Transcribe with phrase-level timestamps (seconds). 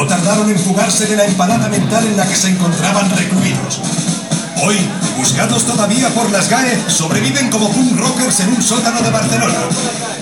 [0.00, 3.82] No tardaron en fugarse de la empanada mental en la que se encontraban recluidos.
[4.62, 4.78] Hoy,
[5.18, 9.58] buscados todavía por las GAE, sobreviven como punk rockers en un sótano de Barcelona.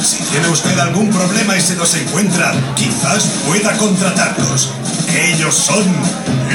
[0.03, 4.73] Si tiene usted algún problema y se los encuentra, quizás pueda contratarlos.
[5.15, 5.85] Ellos son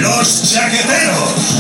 [0.02, 1.54] los chaqueteros.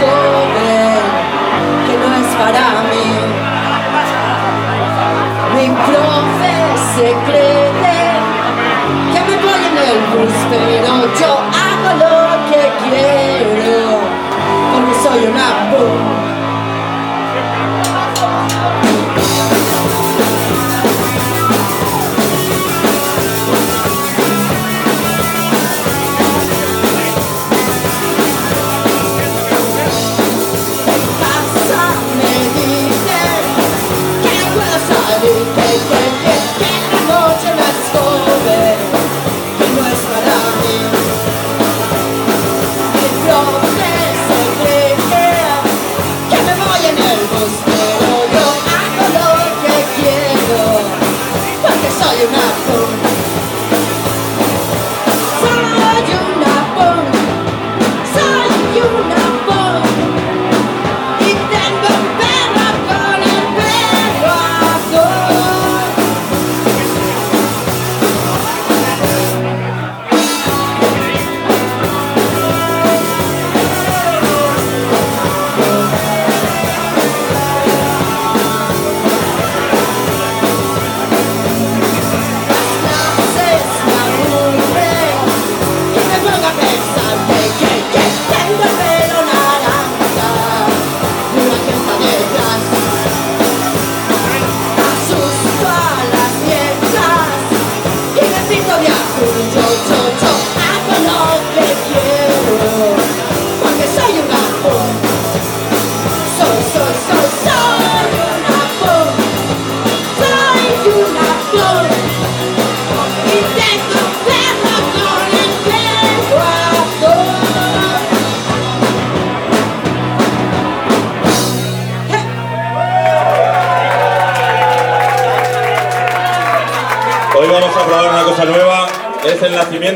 [0.00, 1.00] joven
[1.86, 3.10] que no es para mí.
[5.56, 6.54] Mi profe
[6.94, 7.60] se cree
[9.12, 11.32] que me ponen el bus, pero yo
[11.64, 12.16] hago lo
[12.50, 13.78] que quiero,
[14.72, 16.29] porque soy una puta.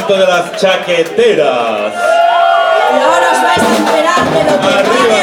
[0.08, 1.94] momento de las chaqueteras.
[2.92, 5.20] Y ahora os vais a enterar de lo que Arriba.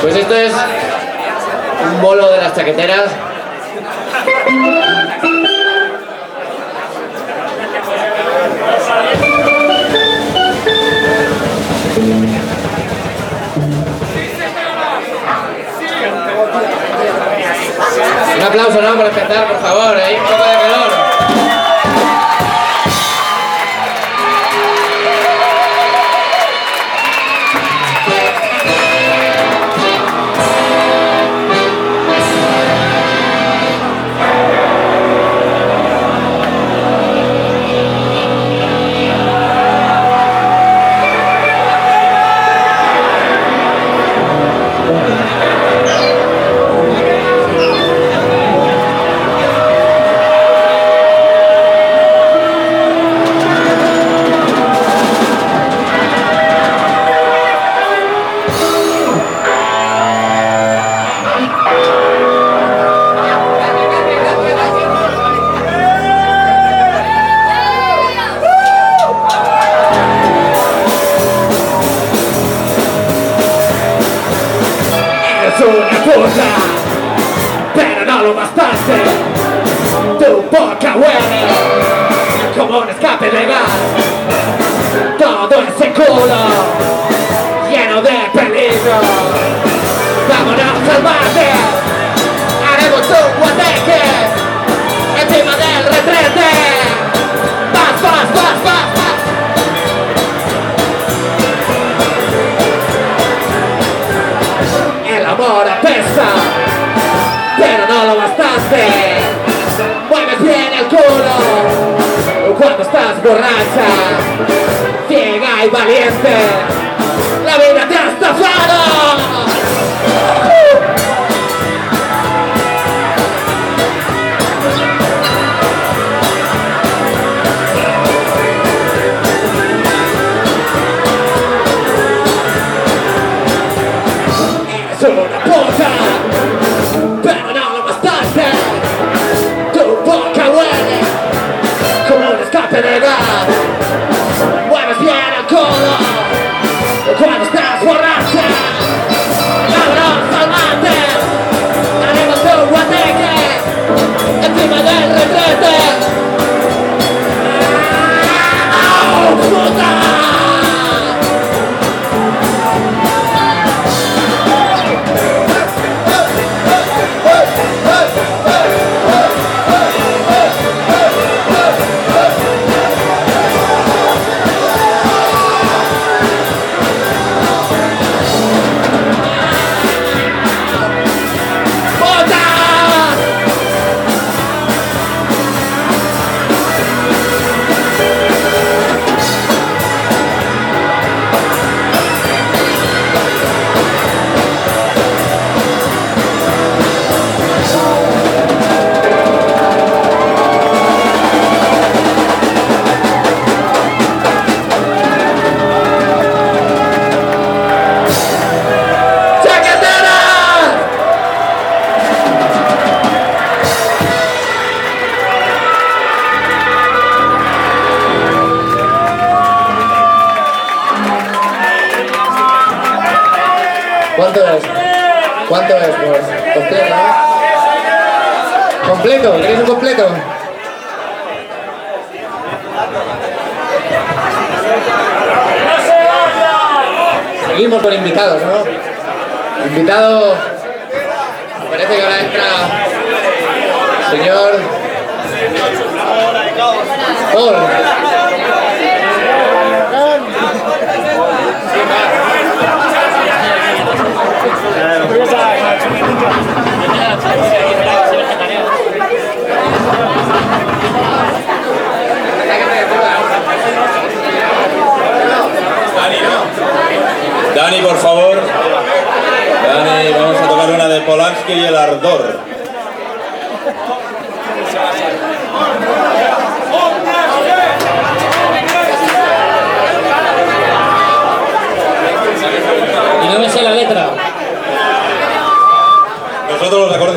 [0.00, 0.52] Pues esto es
[1.82, 3.25] un bolo de las chaqueteras
[18.56, 18.96] aplauso, ¿no?
[18.96, 20.16] Para empezar, por favor, ¿eh?
[20.18, 20.95] Un poco de calor.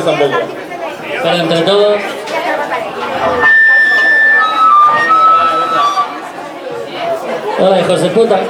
[0.00, 0.38] veces tampoco.
[1.22, 2.00] Pero entre todos.
[7.58, 8.40] Hola, hijos de puta.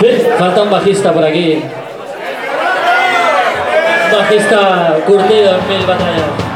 [0.00, 1.62] Sí, falta un bajista por aquí.
[4.06, 6.51] Un bajista curtido en mil batallas.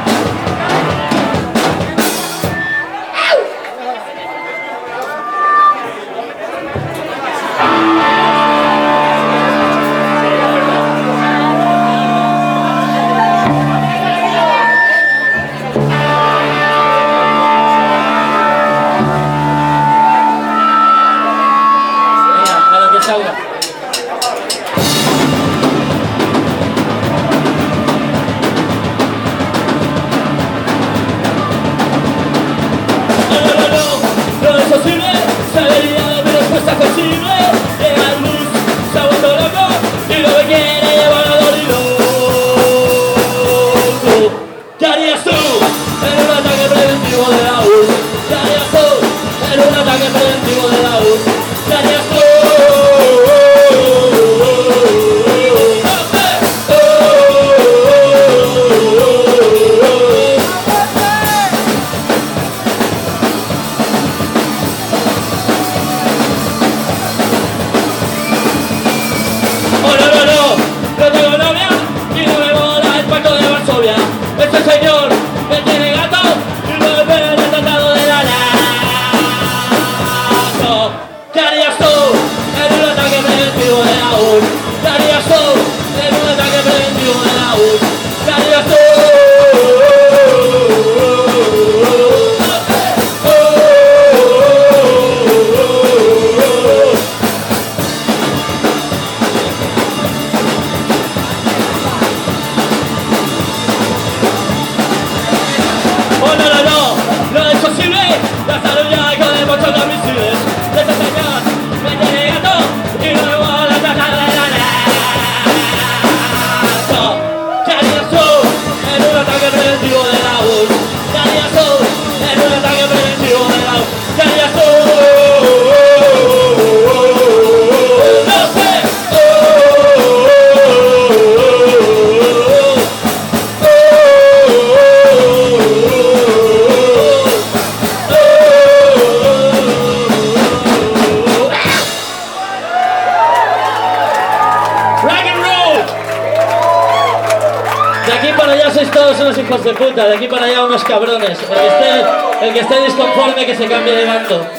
[153.95, 154.56] Disconforme que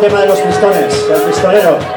[0.00, 1.89] tema de los pistones, el pistolero.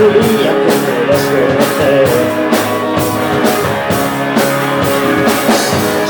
[0.00, 2.08] Más fría que puedas conocer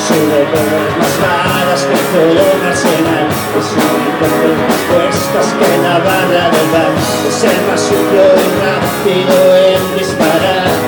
[0.06, 0.66] Sube con
[1.00, 3.26] las varas que un arsenal
[3.58, 6.92] Es único con más puestas que la barra del bar.
[7.28, 10.78] Es el más sucio y rápido en disparar.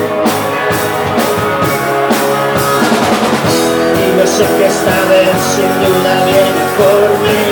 [3.99, 7.43] Y yo sé que esta vez sin duda viene por mí.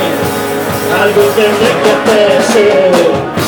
[1.03, 3.40] Algo tendré que hacer, sí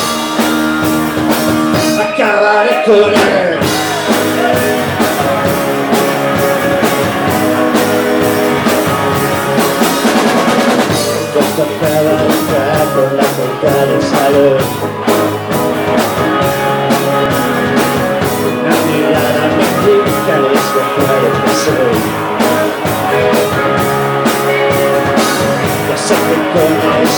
[2.83, 3.52] Acabaré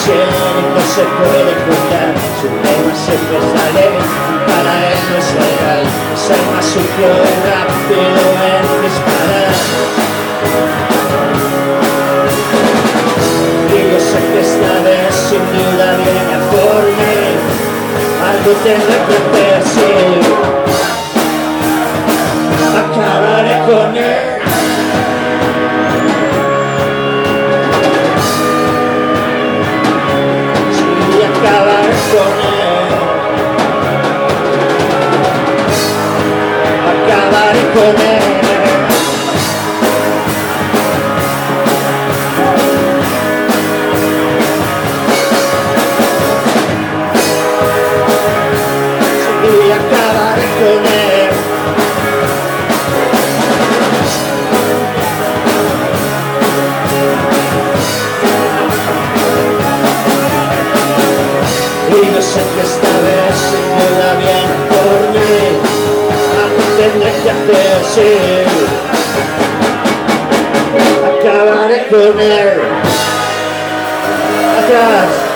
[0.03, 0.29] el
[0.73, 5.83] no se puede contar Su tema siempre y para él no es legal.
[6.13, 6.83] Es más y
[7.49, 9.53] rápido en disparar.
[13.95, 17.19] Yo sé que esta vez sin duda viene a por mí
[18.29, 19.17] Algo tendré que
[19.73, 19.91] sí
[22.77, 24.34] Acabaré con él
[32.15, 32.85] acabaré con él.
[36.87, 38.44] Acabaré con él
[67.95, 68.65] hacer, sí.
[71.05, 72.61] Acabaré con él.
[74.59, 75.34] Atrás.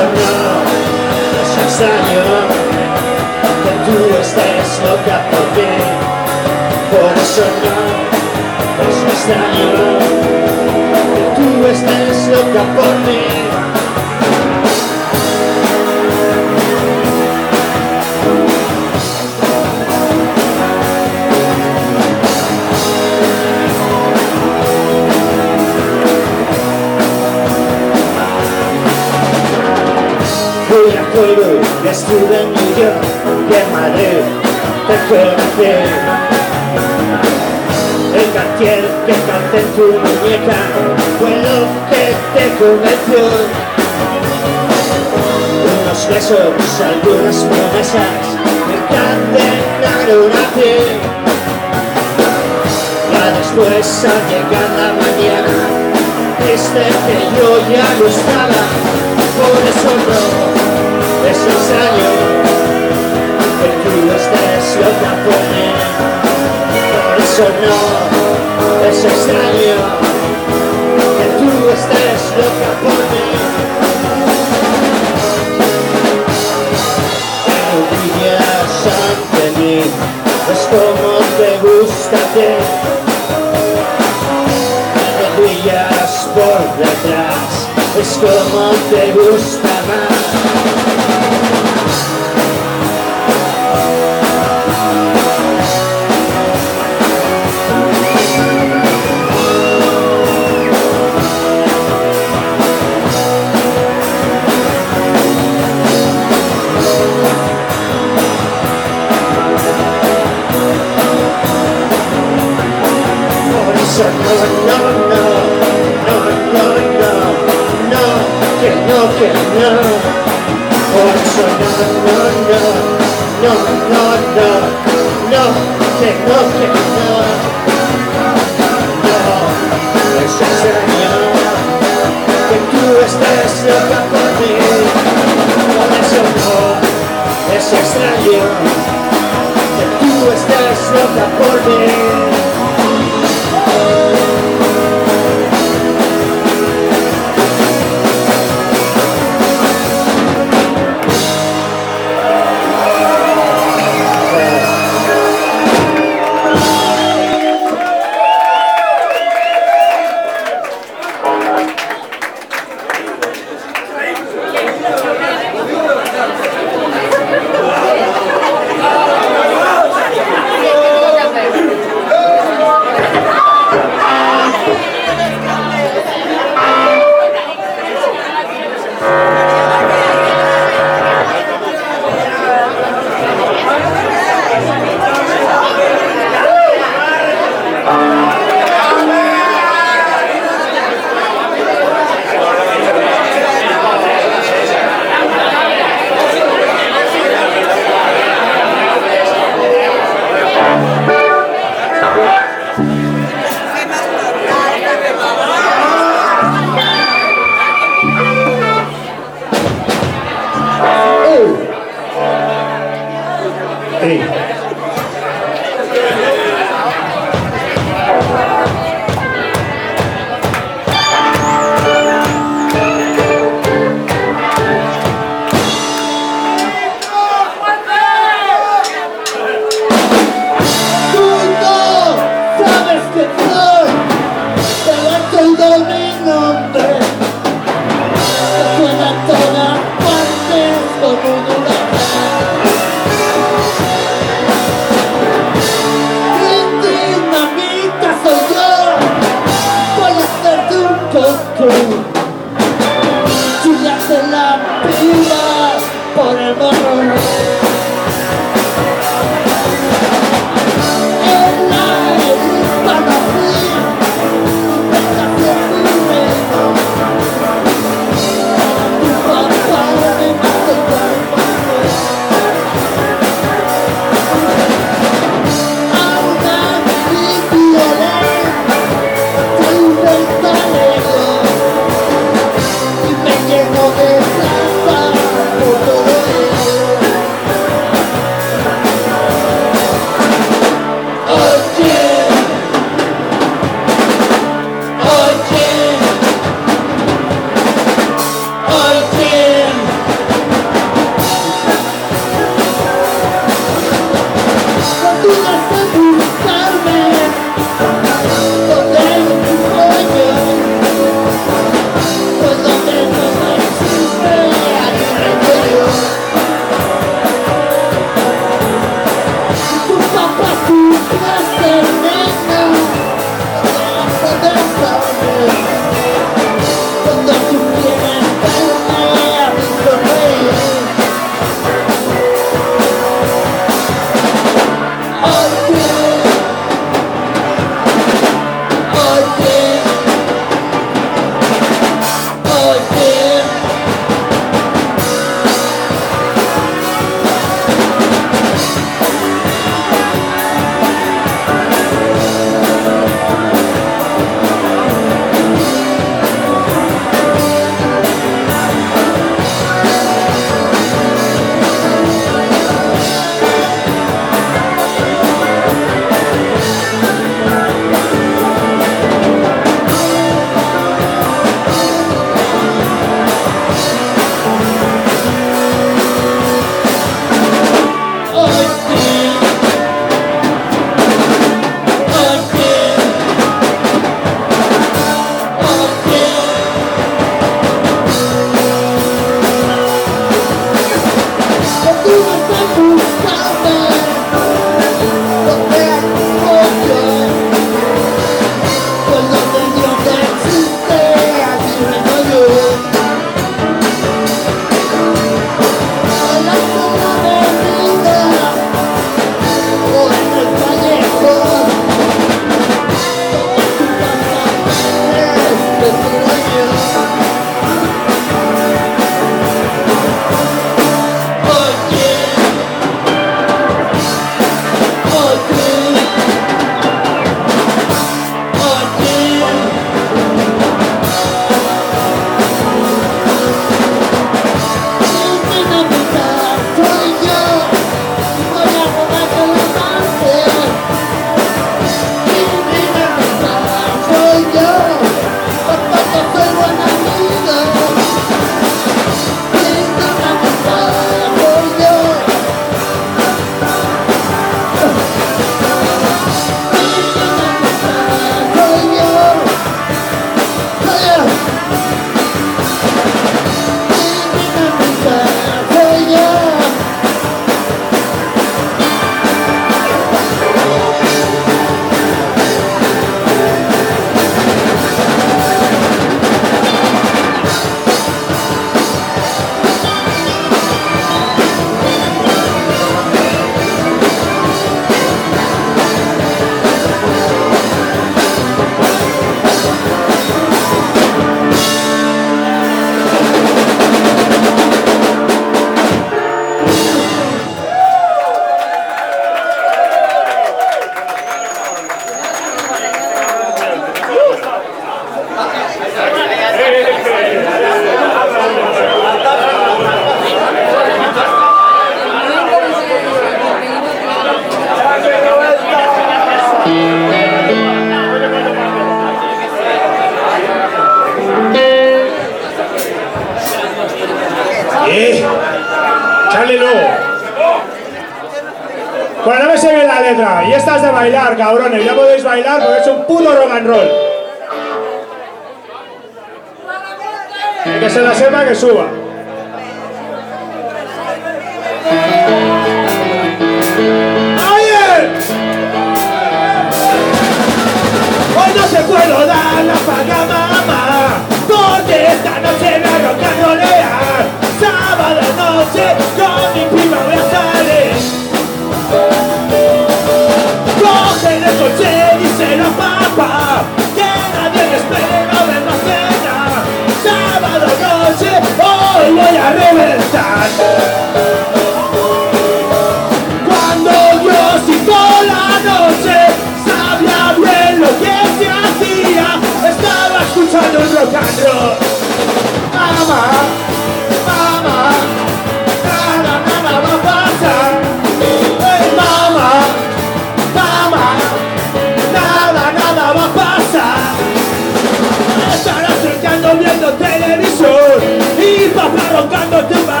[598.71, 600.00] Keep up, I don't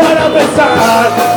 [0.00, 1.29] para besar.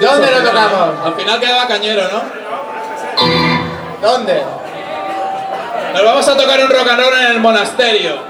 [0.00, 1.06] ¿Dónde lo tocamos?
[1.06, 2.22] Al final quedaba cañero, ¿no?
[4.00, 4.42] ¿Dónde?
[5.92, 8.29] Nos vamos a tocar un rock and roll en el monasterio.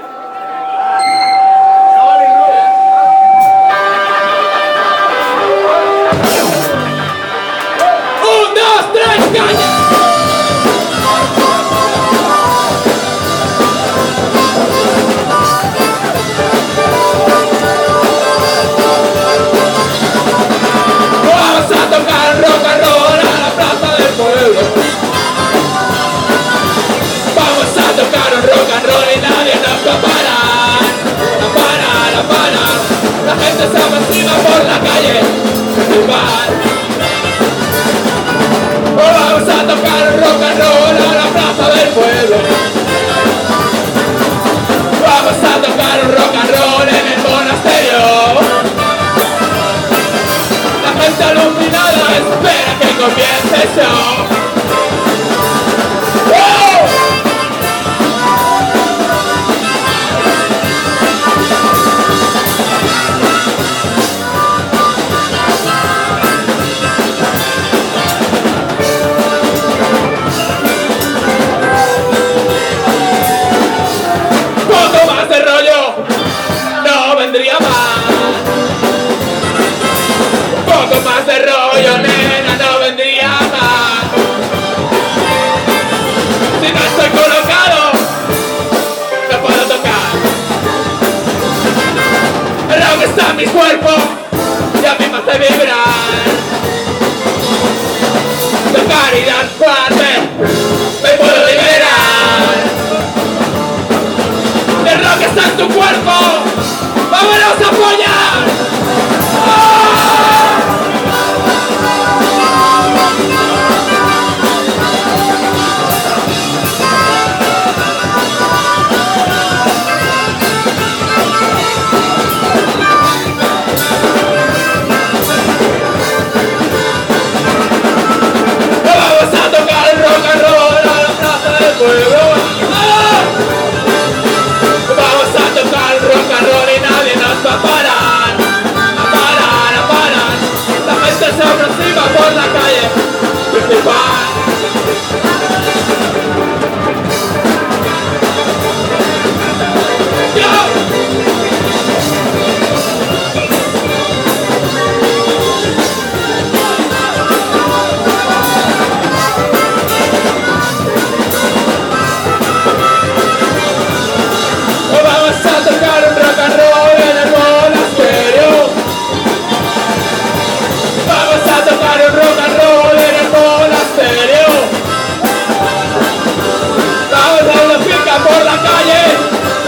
[178.23, 179.01] por la calle,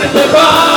[0.01, 0.72] se te va.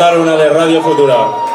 [0.00, 1.49] mataron a Radio Futura.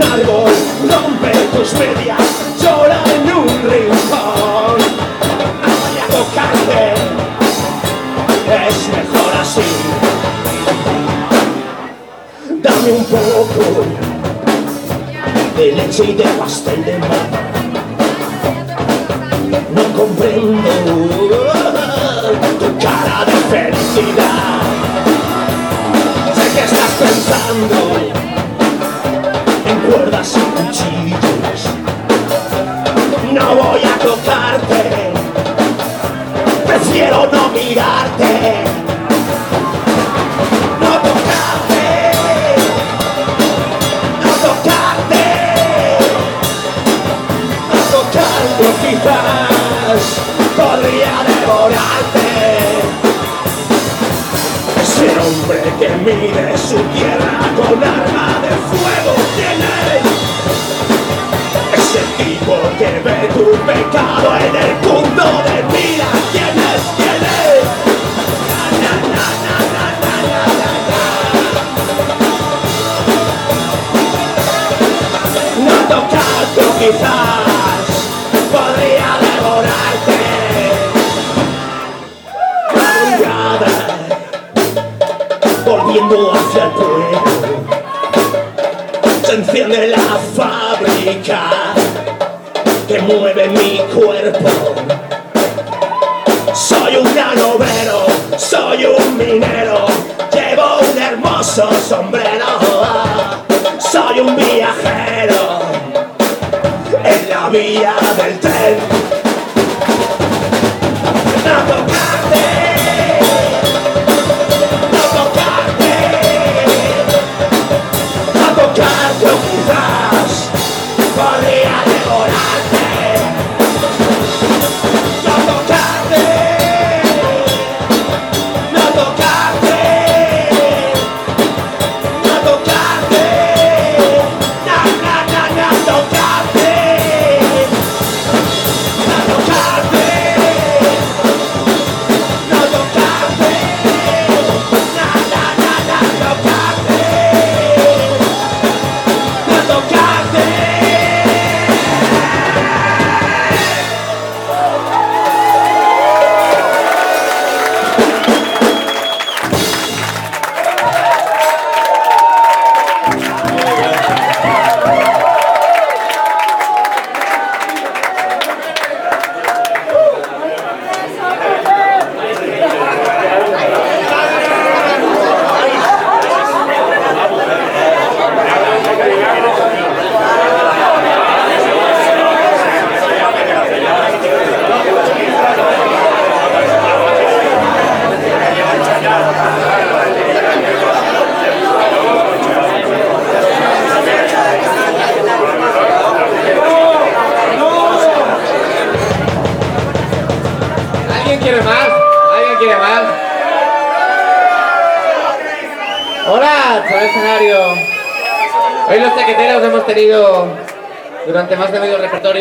[0.00, 2.20] rompe tus medias,
[2.60, 4.78] llora en un rincón.
[5.62, 6.94] No voy a tocarte,
[8.66, 9.68] es mejor así.
[12.62, 13.64] Dame un poco
[15.56, 17.50] de leche y de pastel de mano.
[19.74, 20.92] No comprendo
[22.58, 24.69] tu cara de felicidad.
[33.50, 35.10] No voy a tocarte,
[36.64, 38.62] prefiero no mirarte.
[40.78, 42.12] No tocarte,
[44.22, 45.24] no tocarte,
[47.72, 50.02] no tocando quizás.
[50.56, 52.28] Podría devorarte.
[54.80, 59.29] Ese hombre que mide su tierra con arma de fuego
[62.50, 66.06] ese tipo que ve tu pecado en el punto de mira.
[66.32, 66.82] ¿Quién es?
[66.96, 67.64] ¿Quién es?
[68.80, 69.56] Na, na, na.
[75.64, 77.84] No tocando quizás
[78.50, 80.20] podría devorarte.
[85.64, 86.39] Volviendo
[93.52, 94.48] mi cuerpo.
[96.54, 99.86] Soy un gran obrero, soy un minero,
[100.32, 102.46] llevo un hermoso sombrero.
[103.78, 105.60] Soy un viajero
[107.04, 107.94] en la vía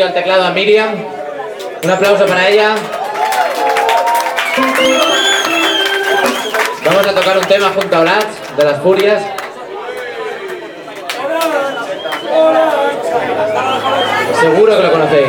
[0.01, 0.89] al teclado a Miriam.
[1.83, 2.75] Un aplauso para ella.
[6.85, 9.21] Vamos a tocar un tema junto a Blatz de las Furias.
[14.39, 15.27] Seguro que lo conocéis.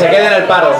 [0.00, 0.74] Se quede en el paro.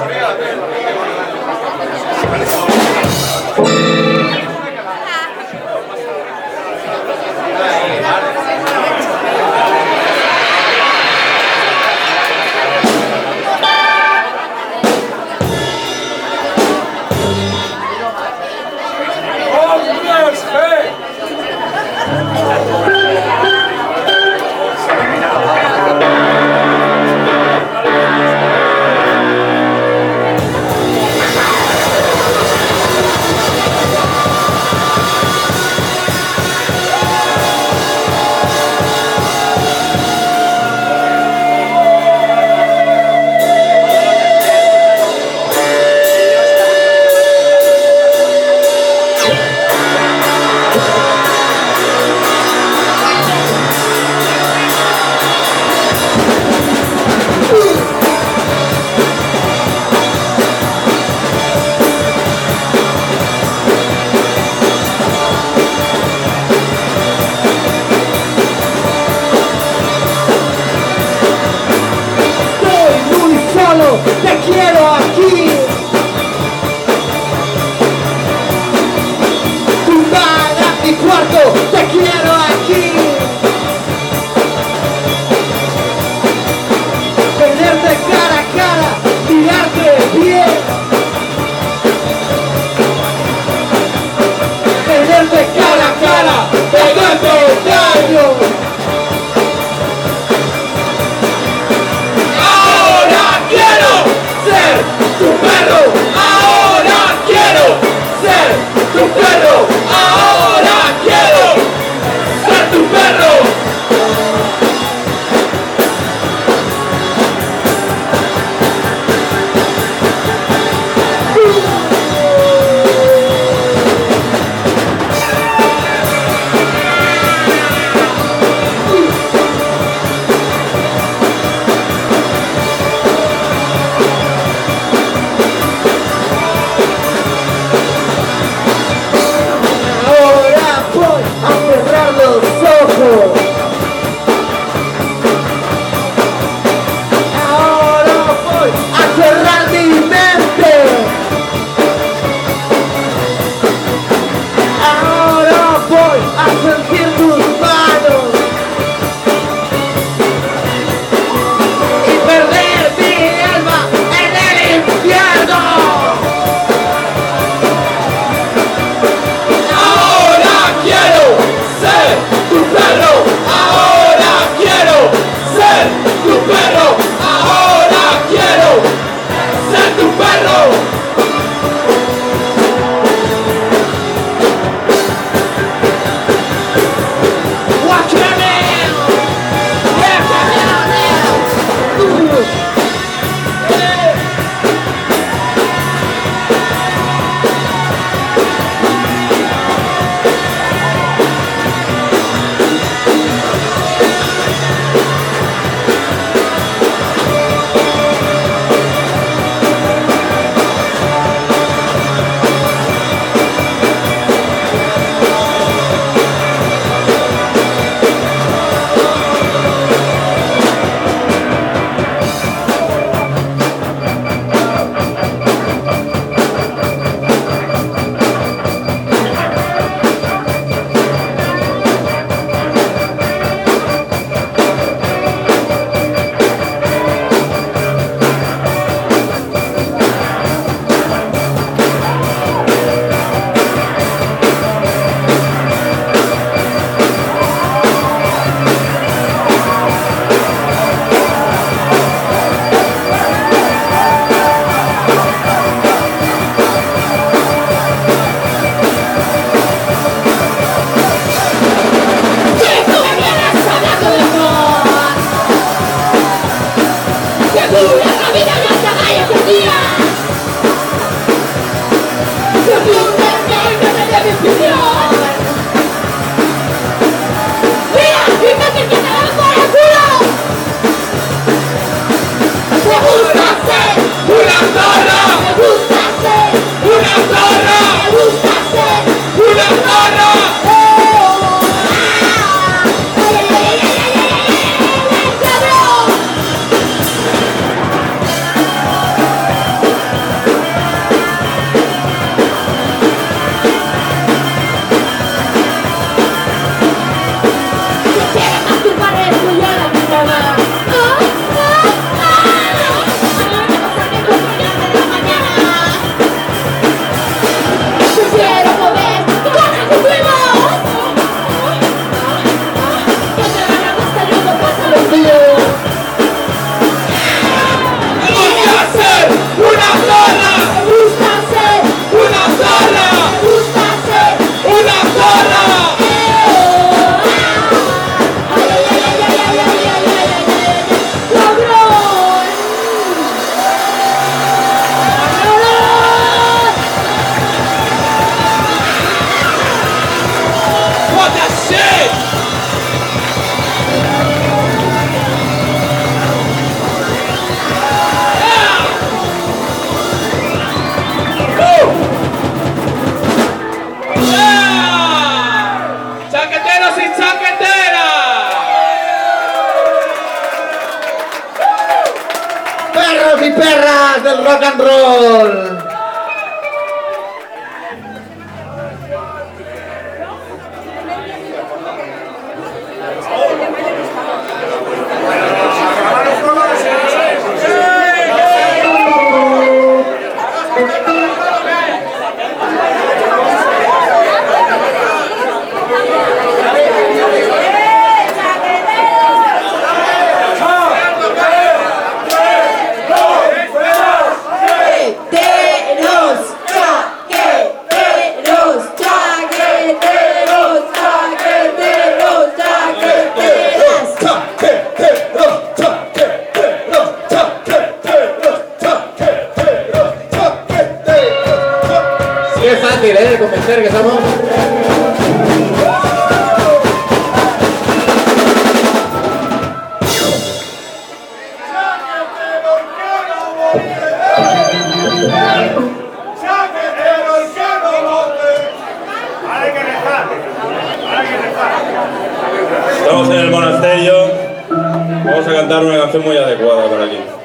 [445.51, 447.40] a cantar una canción muy adecuada para aquí.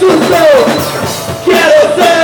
[0.00, 1.44] sucio.
[1.44, 2.19] Quiero ser.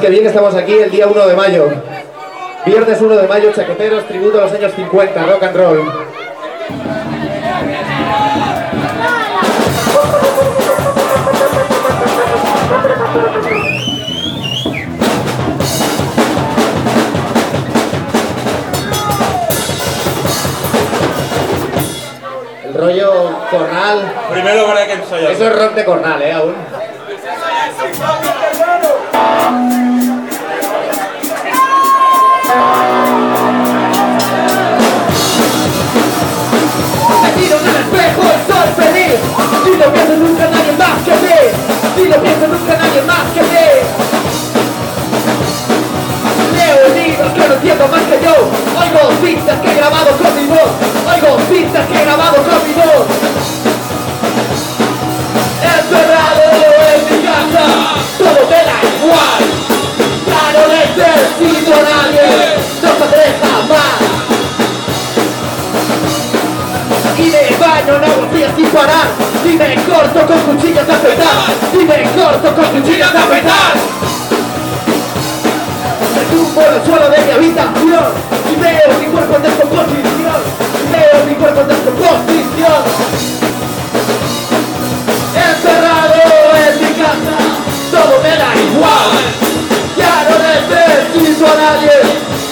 [0.00, 1.68] Que viene estamos aquí el día 1 de mayo.
[2.64, 5.92] Viernes 1 de mayo, chaqueteros, tributo a los años 50, rock and roll.
[22.64, 23.10] El rollo
[23.50, 25.32] cornal, Primero habrá que ensayar.
[25.32, 26.54] eso es rock de cornal, eh, aún.
[49.88, 50.70] Grabado con mi voz
[51.14, 53.06] Oigo cintas que he grabado con mi voz
[55.60, 56.42] Encerrado
[56.88, 57.64] en mi casa.
[58.18, 59.42] Todo me da igual.
[60.28, 62.26] Ya no necesito a nadie.
[62.82, 63.98] No saldré jamás
[67.18, 69.08] y me baño en agua fría sin parar.
[69.44, 71.26] Y me corto con cuchillas de afeitar
[71.72, 74.17] Y me corto con cuchillas de afeitar
[76.18, 78.10] Me tumbo el suelo de mi habitación.
[78.50, 80.40] Y veo mi cuerpo en descomposición.
[80.90, 82.82] Veo mi cuerpo en descomposición.
[85.38, 86.18] Encerrado
[86.58, 87.38] en mi casa
[87.92, 89.10] Todo me da igual.
[89.96, 91.94] Ya no necesito a nadie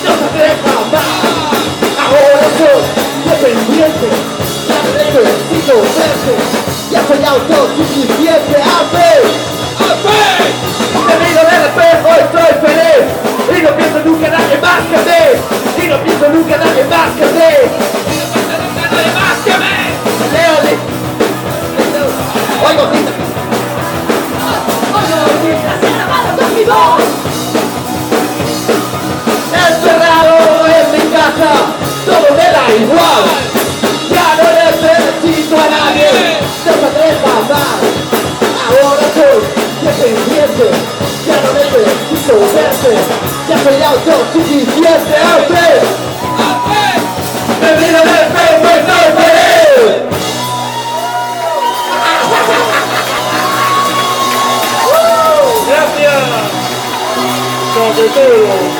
[0.05, 1.55] No saldré jamás
[2.03, 2.83] Ahora soy
[3.31, 4.09] dependiente
[4.69, 6.35] Ya no necesito verte.
[6.93, 9.56] Ya soy autosuficiente ¡Ave!
[12.07, 13.27] Y estoy feliz.
[13.49, 16.85] Y no pienso nunca en nadie más que mí Y no pienso nunca en nadie
[16.85, 17.53] más que mí
[18.07, 19.75] Y no pienso nunca en nadie más que mí.
[20.33, 20.55] Leo
[22.67, 23.13] Oigo cinta
[24.97, 27.27] Oigo cinta Se ha grabado con mi voz
[29.53, 30.35] Encerrado
[30.67, 31.51] en mi casa,
[32.05, 33.25] todo me da igual.
[34.11, 36.11] Ya no necesito a nadie,
[36.65, 38.06] no saldré jamás.
[40.57, 40.65] Ahora soy dependiente,
[41.27, 42.93] ya no necesito verte.
[43.49, 45.69] Ya soy autosuficiente, ¡Ave!
[46.39, 46.87] ¡Ave!
[47.61, 50.07] Me miro en el espejo y estoy feliz.
[55.69, 56.23] Gracias.
[57.75, 58.76] Chaquetero.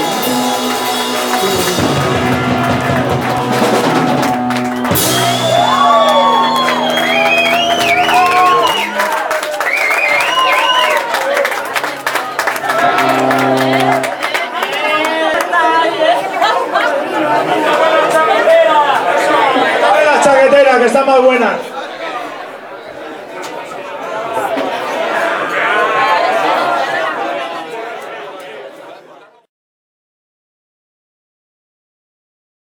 [21.23, 21.76] buenas.